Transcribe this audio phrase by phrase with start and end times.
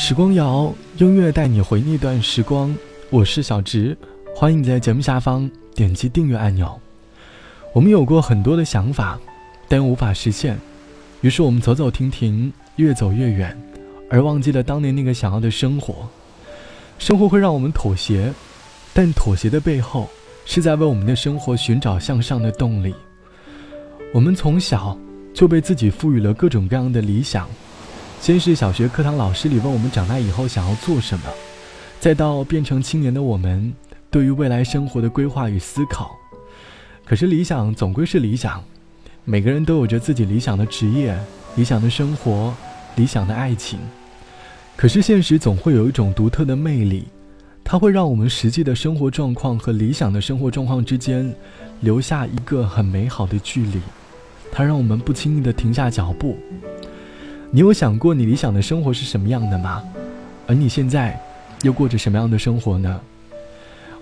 [0.00, 2.72] 时光谣，音乐带你回那段时光。
[3.10, 3.98] 我是小直，
[4.32, 6.80] 欢迎你在节目下方点击订阅按钮。
[7.74, 9.18] 我们有过很多的想法，
[9.66, 10.56] 但又无法实现，
[11.20, 13.60] 于是我们走走停停，越走越远，
[14.08, 16.08] 而忘记了当年那个想要的生活。
[17.00, 18.32] 生活会让我们妥协，
[18.94, 20.08] 但妥协的背后，
[20.46, 22.94] 是在为我们的生活寻找向上的动力。
[24.14, 24.96] 我们从小
[25.34, 27.48] 就被自己赋予了各种各样的理想。
[28.20, 31.24] 先是小学课堂老师里问我们长大以后想要做什么，
[31.98, 33.72] 再到变成青年的我们
[34.10, 36.14] 对于未来生活的规划与思考。
[37.06, 38.62] 可是理想总归是理想，
[39.24, 41.18] 每个人都有着自己理想的职业、
[41.56, 42.54] 理想的生活、
[42.96, 43.78] 理想的爱情。
[44.76, 47.06] 可是现实总会有一种独特的魅力，
[47.64, 51.34] 它会让我们实际的生活状况和理想的生活状况之间
[51.80, 53.80] 留下一个很美好的距离，
[54.52, 56.36] 它让我们不轻易的停下脚步。
[57.50, 59.82] 你有想过你理想的生活是什么样的吗？
[60.46, 61.18] 而你现在
[61.62, 63.00] 又过着什么样的生活呢？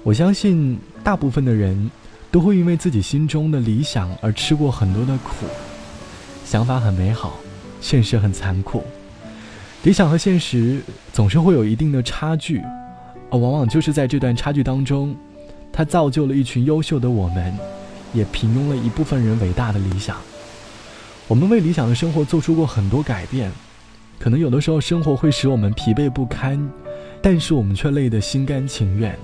[0.03, 1.89] 我相信大部分的人
[2.29, 5.47] 都会因为自己心中的理想而吃过很多的苦。
[6.45, 7.37] 想法很美好，
[7.81, 8.83] 现实很残酷。
[9.85, 12.61] 理想和现实总是会有一定的差距，
[13.31, 15.15] 而往往就是在这段差距当中，
[15.73, 17.57] 它造就了一群优秀的我们，
[18.13, 20.17] 也平庸了一部分人伟大的理想。
[21.29, 23.51] 我们为理想的生活做出过很多改变，
[24.17, 26.71] 可能有的时候生活会使我们疲惫不堪，
[27.21, 29.19] 但是我们却累得心甘情愿。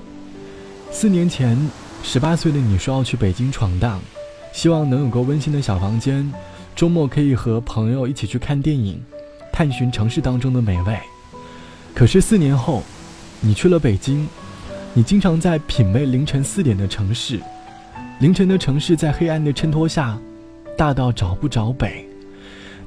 [0.91, 1.57] 四年前，
[2.03, 4.01] 十八岁的你说要去北京闯荡，
[4.53, 6.29] 希望能有个温馨的小房间，
[6.75, 9.01] 周末可以和朋友一起去看电影，
[9.53, 10.99] 探寻城市当中的美味。
[11.95, 12.83] 可是四年后，
[13.41, 14.27] 你去了北京，
[14.93, 17.39] 你经常在品味凌晨四点的城市，
[18.19, 20.19] 凌晨的城市在黑暗的衬托下。
[20.77, 22.05] 大到找不着北，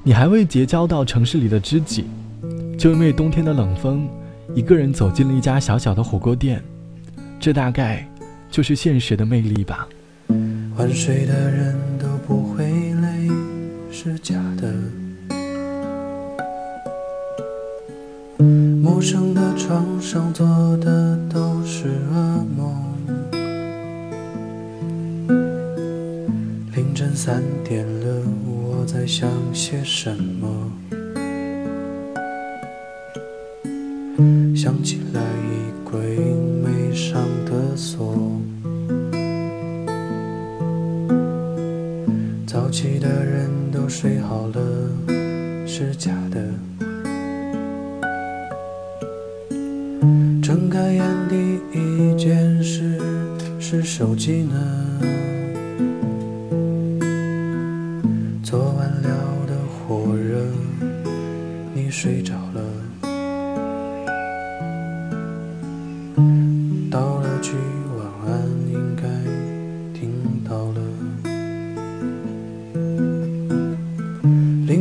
[0.03, 2.05] 你还未结交到城市里的知己，
[2.77, 4.07] 就因为冬天的冷风，
[4.53, 6.61] 一个人走进了一家小小的火锅店。
[7.39, 8.07] 这大概
[8.49, 9.87] 就是现实的魅力吧。
[10.77, 13.29] 晚睡的人都不会累，
[13.91, 14.73] 是假的。
[18.81, 20.45] 陌生的床上做
[20.77, 22.84] 的都是噩梦。
[27.15, 30.69] 三点了，我在想些什么？
[34.53, 35.97] 想起来衣柜
[36.61, 38.13] 没上的锁，
[42.45, 44.61] 早起的人都睡好了，
[45.65, 46.43] 是假的。
[50.43, 52.99] 睁开眼第一件事
[53.57, 55.14] 是手机呢。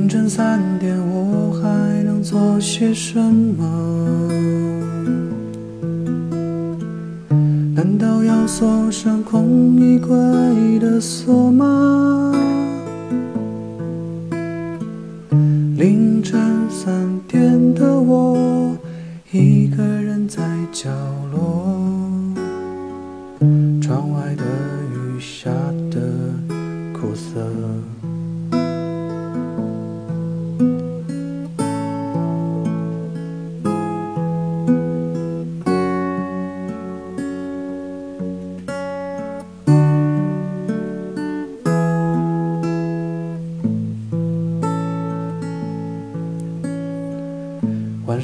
[0.05, 3.65] 凌晨三点，我还能做些什么？
[7.75, 12.35] 难道要锁上空衣柜的锁吗？
[15.79, 18.77] 凌晨三点的我，
[19.33, 20.91] 一个人在角
[21.33, 21.79] 落，
[23.81, 25.51] 窗外的雨下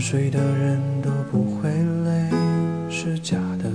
[0.00, 2.30] 睡的人都不会累，
[2.90, 3.70] 是假的。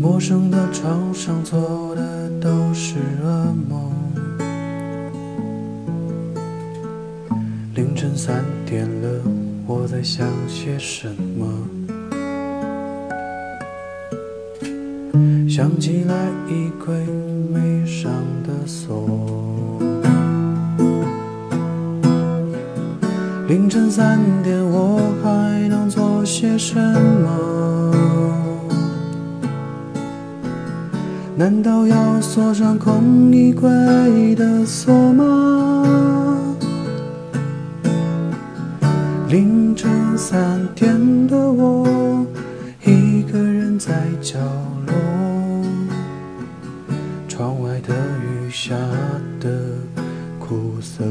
[0.00, 3.90] 陌生的床上做的都是噩梦。
[7.74, 9.08] 凌晨三点了，
[9.66, 11.48] 我在想些什么？
[15.48, 16.14] 想起来
[16.46, 16.94] 衣柜
[17.50, 18.12] 没上
[18.44, 19.17] 的锁。
[23.78, 26.76] 凌晨三点，我还能做些什
[27.22, 27.94] 么？
[31.36, 36.56] 难道要锁上空衣柜的锁吗？
[39.28, 42.26] 凌晨三点的我，
[42.84, 44.40] 一个人在角
[44.88, 44.92] 落，
[47.28, 48.74] 窗外的雨下
[49.38, 49.48] 得
[50.40, 51.04] 苦涩。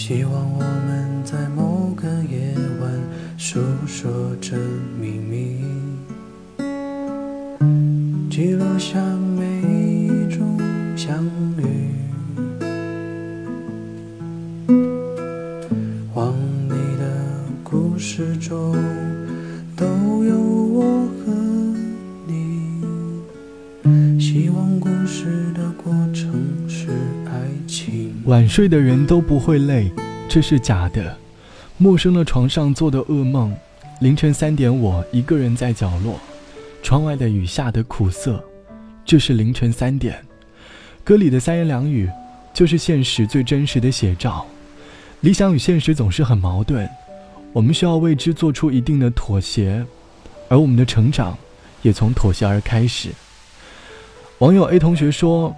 [0.00, 2.90] 希望我们在某个夜晚
[3.36, 4.10] 诉说
[4.40, 4.56] 着
[4.98, 5.62] 秘密，
[8.30, 8.98] 记录下
[9.36, 10.58] 每一种
[10.96, 11.22] 相
[11.58, 11.92] 遇。
[16.14, 16.34] 往
[16.66, 17.04] 你的
[17.62, 18.74] 故事中
[19.76, 19.84] 都
[20.24, 20.49] 有
[28.30, 29.90] 晚睡的人都不会累，
[30.28, 31.16] 这是假的。
[31.78, 33.52] 陌生的床上做的噩梦，
[34.02, 36.16] 凌晨三点我一个人在角落，
[36.80, 38.40] 窗外的雨下得苦涩，
[39.04, 40.24] 这是凌晨三点。
[41.02, 42.08] 歌里的三言两语，
[42.54, 44.46] 就是现实最真实的写照。
[45.22, 46.88] 理想与现实总是很矛盾，
[47.52, 49.84] 我们需要为之做出一定的妥协，
[50.48, 51.36] 而我们的成长，
[51.82, 53.08] 也从妥协而开始。
[54.38, 55.52] 网友 A 同学说，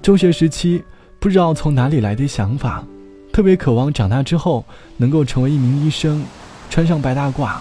[0.00, 0.84] 中学时期
[1.22, 2.84] 不知道从哪里来的想法。
[3.32, 4.64] 特别渴望长大之后
[4.96, 6.24] 能够成为一名医生，
[6.68, 7.58] 穿上白大褂。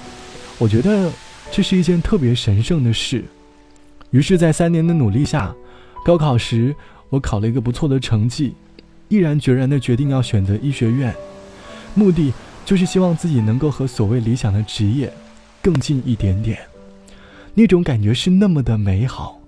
[0.58, 1.12] 我觉得
[1.52, 3.24] 这是一件特别神圣的事。
[4.10, 5.54] 于是，在三年的努力下，
[6.04, 6.75] 高考时
[7.10, 8.56] 我考了一个不错的成绩，
[9.10, 11.16] 毅然决然地决定要选择医学院，
[11.94, 12.34] 目的
[12.66, 15.14] 就是希望自己能够和所谓理想的职业
[15.62, 16.57] 更近一点点。
[17.54, 19.40] 那种感觉是那么的美好。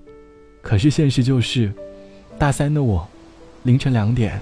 [0.62, 1.74] 可是现实就是，
[2.38, 3.06] 大三的我，
[3.64, 4.40] 凌晨两点。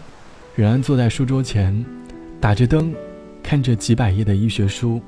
[0.53, 1.85] 仍然坐在书桌前，
[2.41, 2.93] 打着灯，
[3.41, 5.01] 看着几百页的医学书，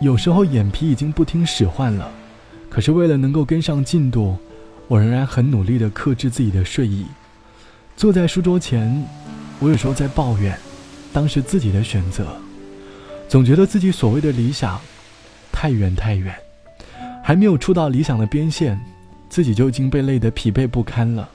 [0.00, 2.10] 有时候眼皮已经不听使唤了。
[2.70, 4.34] 可是为了能够跟上进度，
[4.88, 7.04] 我仍然很努力地克制自己的睡意。
[7.98, 9.04] 坐在书桌前，
[9.58, 10.58] 我有时候在抱怨，
[11.12, 12.26] 当时自己的选择，
[13.28, 14.80] 总觉得自己所谓的理想，
[15.52, 16.34] 太远太远，
[17.22, 18.80] 还没有触到理想的边线，
[19.28, 21.28] 自己就已经被累得疲惫不堪了。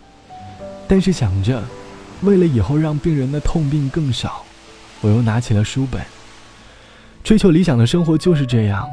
[0.88, 1.64] 但是想着。
[2.22, 4.44] 为了以后让病人的痛病更少，
[5.02, 6.02] 我又拿起了书本。
[7.24, 8.88] 追求理想的生活就是这样，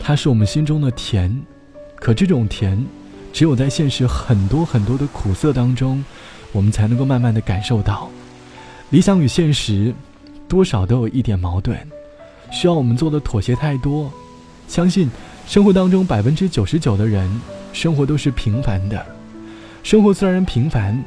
[0.00, 1.40] 它是我们心中的甜，
[1.96, 2.84] 可这种甜，
[3.32, 6.04] 只有在现实很多很多的苦涩当中，
[6.52, 8.10] 我们才能够慢慢的感受到。
[8.90, 9.94] 理想与现实，
[10.48, 11.78] 多少都有一点矛盾，
[12.50, 14.12] 需要我们做的妥协太多。
[14.66, 15.08] 相信
[15.46, 17.30] 生活当中百分之九十九的人，
[17.72, 19.04] 生活都是平凡的。
[19.84, 21.00] 生活虽然平凡。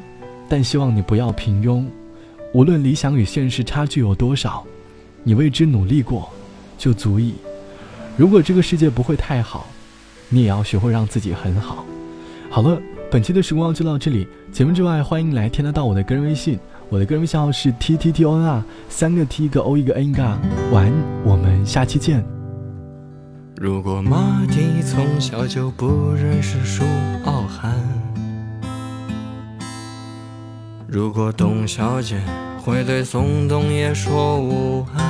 [0.48, 1.84] 但希望你不要平庸，
[2.54, 4.64] 无论理想与现实差距有多少，
[5.22, 6.28] 你为之努力过，
[6.78, 7.34] 就足以。
[8.16, 9.66] 如果这个世界不会太好，
[10.28, 11.84] 你也要学会让自己很好。
[12.50, 12.80] 好了，
[13.10, 14.26] 本期的时光就到这里。
[14.50, 16.58] 节目之外，欢迎来添加到我的个人微信，
[16.88, 20.22] 我的个人微信号是 t t t o n r，三个 t 一个 o 一个 n 一个。
[20.72, 20.92] 晚安，
[21.24, 22.24] 我们下期见。
[23.56, 26.84] 如果马蒂从小就不认识书
[27.24, 28.07] 傲寒。
[30.90, 32.18] 如果董小姐
[32.64, 35.04] 会对宋冬野说午安，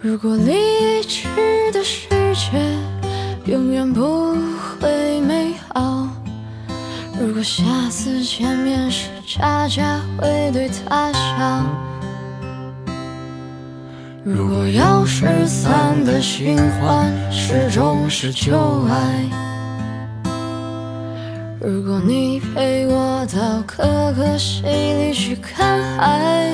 [0.00, 1.26] 如果离去
[1.72, 4.36] 的世界永远不
[4.80, 6.06] 会美好，
[7.20, 11.66] 如果下次见面时佳佳会对他笑，
[14.24, 18.56] 如果要失散的新欢始终是旧
[18.88, 19.51] 爱。
[21.64, 23.84] 如果你陪我到可
[24.16, 26.50] 可西里去看海，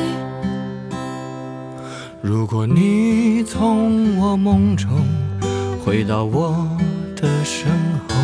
[2.21, 4.91] 如果你从我梦中
[5.83, 6.69] 回到我
[7.17, 7.71] 的身
[8.07, 8.15] 后，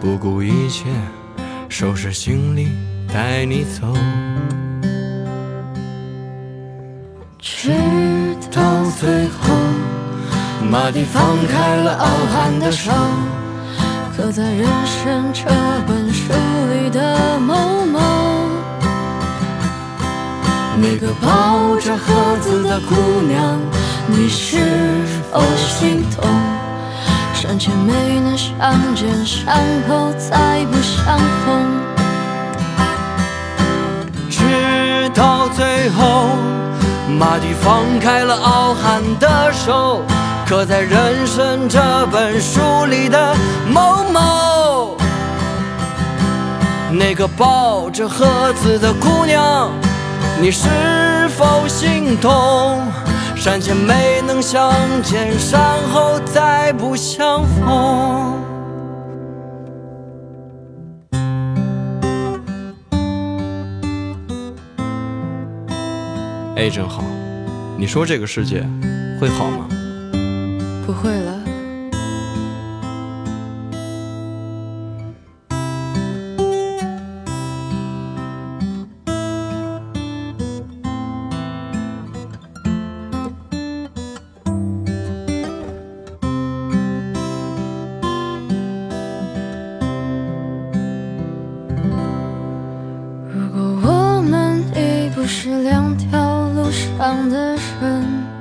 [0.00, 0.86] 不顾一切
[1.68, 2.68] 收拾行李
[3.12, 3.94] 带你走，
[7.38, 7.74] 直
[8.50, 8.62] 到
[8.98, 9.54] 最后，
[10.70, 12.90] 马蒂放开了傲寒的手。
[14.18, 15.44] 刻在人生这
[15.86, 16.32] 本书
[16.72, 17.54] 里的某
[17.86, 18.00] 某，
[20.76, 22.96] 那个抱着盒子的姑
[23.28, 23.60] 娘，
[24.08, 24.58] 你是
[25.30, 26.28] 否心痛？
[27.32, 31.64] 山前没能相见，山后再不相逢。
[34.28, 36.30] 直到最后，
[37.16, 40.02] 马蒂放开了傲寒的手。
[40.48, 41.78] 刻在人生这
[42.10, 43.36] 本书里的
[43.70, 44.96] 某某，
[46.90, 49.70] 那个抱着盒子的姑娘，
[50.40, 50.66] 你是
[51.36, 52.80] 否心痛？
[53.36, 55.60] 山前没能相见，山
[55.92, 58.32] 后再不相逢。
[66.56, 67.04] 哎，真好，
[67.76, 68.66] 你说这个世界
[69.20, 69.68] 会好吗？
[70.88, 71.44] 不会了。
[93.30, 98.37] 如果我们已不是两条路上的人。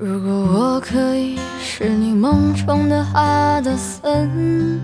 [0.00, 4.80] 如果我可以是你梦中的哈德森，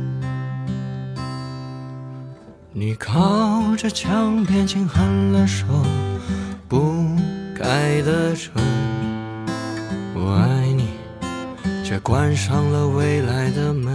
[2.73, 5.67] 你靠着墙边轻喊了首
[6.67, 7.17] 不
[7.57, 8.53] 该的唇，
[10.17, 10.89] 我爱你，
[11.85, 13.95] 却关上了未来的门。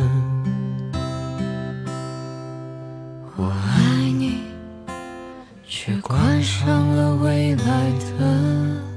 [3.35, 4.37] 我爱你，
[5.67, 8.88] 却关上了未来的。